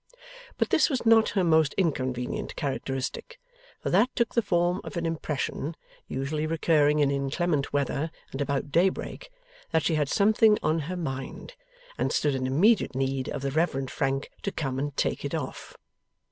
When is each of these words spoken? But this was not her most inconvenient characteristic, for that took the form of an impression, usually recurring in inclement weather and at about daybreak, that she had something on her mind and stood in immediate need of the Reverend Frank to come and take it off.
But 0.57 0.71
this 0.71 0.89
was 0.89 1.05
not 1.05 1.29
her 1.37 1.43
most 1.43 1.75
inconvenient 1.75 2.55
characteristic, 2.55 3.39
for 3.79 3.91
that 3.91 4.09
took 4.15 4.33
the 4.33 4.41
form 4.41 4.81
of 4.83 4.97
an 4.97 5.05
impression, 5.05 5.75
usually 6.07 6.47
recurring 6.47 6.97
in 6.97 7.11
inclement 7.11 7.71
weather 7.71 8.09
and 8.31 8.41
at 8.41 8.41
about 8.41 8.71
daybreak, 8.71 9.29
that 9.69 9.83
she 9.83 9.93
had 9.93 10.09
something 10.09 10.57
on 10.63 10.79
her 10.89 10.97
mind 10.97 11.53
and 11.99 12.11
stood 12.11 12.33
in 12.33 12.47
immediate 12.47 12.95
need 12.95 13.29
of 13.29 13.43
the 13.43 13.51
Reverend 13.51 13.91
Frank 13.91 14.31
to 14.41 14.51
come 14.51 14.79
and 14.79 14.97
take 14.97 15.23
it 15.23 15.35
off. 15.35 15.77